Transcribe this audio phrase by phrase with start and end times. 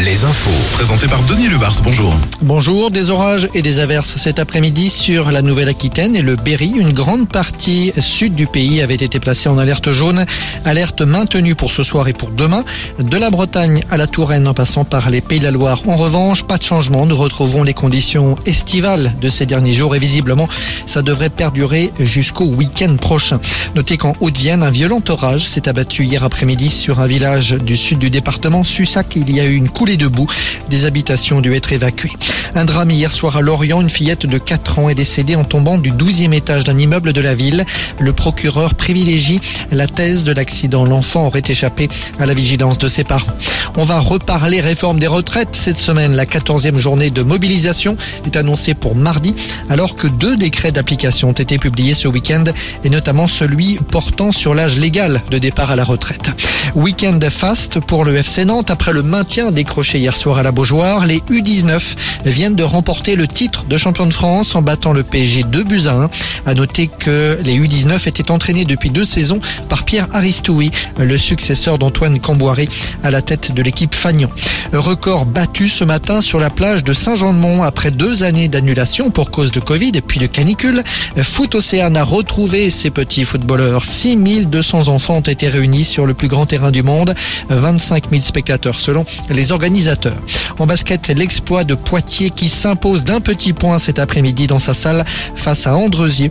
[0.00, 0.50] Les infos.
[0.72, 2.16] Présenté par Denis Lebars, bonjour.
[2.40, 6.72] Bonjour, des orages et des averses cet après-midi sur la Nouvelle-Aquitaine et le Berry.
[6.78, 10.24] Une grande partie sud du pays avait été placée en alerte jaune.
[10.64, 12.64] Alerte maintenue pour ce soir et pour demain.
[12.98, 15.82] De la Bretagne à la Touraine en passant par les Pays de la Loire.
[15.86, 17.04] En revanche, pas de changement.
[17.04, 20.48] Nous retrouverons les conditions estivales de ces derniers jours et visiblement,
[20.86, 23.38] ça devrait perdurer jusqu'au week-end prochain.
[23.74, 27.98] Notez qu'en Haute-Vienne, un violent orage s'est abattu hier après-midi sur un village du sud
[27.98, 29.25] du département, Sussac.
[29.28, 30.26] Il y a eu une coulée de boue.
[30.68, 32.12] Des habitations ont dû être évacuées.
[32.54, 33.80] Un drame hier soir à Lorient.
[33.80, 37.20] Une fillette de 4 ans est décédée en tombant du 12e étage d'un immeuble de
[37.20, 37.64] la ville.
[37.98, 39.40] Le procureur privilégie
[39.72, 40.84] la thèse de l'accident.
[40.84, 43.36] L'enfant aurait échappé à la vigilance de ses parents.
[43.78, 46.14] On va reparler réforme des retraites cette semaine.
[46.14, 49.34] La 14e journée de mobilisation est annoncée pour mardi,
[49.68, 52.44] alors que deux décrets d'application ont été publiés ce week-end,
[52.84, 56.30] et notamment celui portant sur l'âge légal de départ à la retraite.
[56.74, 61.04] Week-end fast pour le FC Nantes après le maintien décroché hier soir à la Beaujoire.
[61.04, 61.80] Les U19
[62.24, 65.86] viennent de remporter le titre de champion de France en battant le PSG 2 buts
[65.86, 66.10] à 1.
[66.46, 71.78] À noter que les U19 étaient entraînés depuis deux saisons par Pierre Aristoui, le successeur
[71.78, 72.68] d'Antoine Camboiré
[73.02, 74.30] à la tête de l'équipe Fagnon.
[74.72, 79.50] Record battu ce matin sur la plage de Saint-Jean-de-Mont après deux années d'annulation pour cause
[79.50, 80.84] de Covid et puis de canicule.
[81.16, 83.84] Foot Océane a retrouvé ses petits footballeurs.
[83.84, 87.14] 6200 enfants ont été réunis sur le plus grand terrain du monde.
[87.48, 90.22] 25 000 spectateurs selon les organisateurs.
[90.58, 95.04] En basket, l'exploit de Poitiers qui s'impose d'un petit point cet après-midi dans sa salle
[95.34, 96.30] face à Andreusier.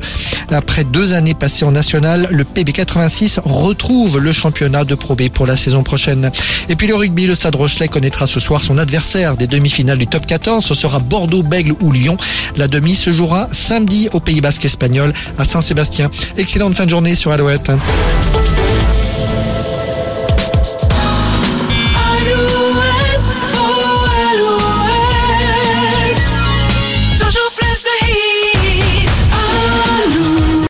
[0.52, 5.46] Après deux années passées en national, le PB86 retrouve le championnat de Pro B pour
[5.46, 6.32] la saison prochaine.
[6.70, 10.08] Et puis le rugby, le Stade Rochelet connaîtra ce soir son adversaire des demi-finales du
[10.08, 10.64] top 14.
[10.64, 12.18] Ce sera Bordeaux, Bègle ou Lyon.
[12.56, 16.12] La demi se jouera samedi au Pays Basque espagnol à Saint-Sébastien.
[16.38, 17.72] Excellente fin de journée sur Alouette.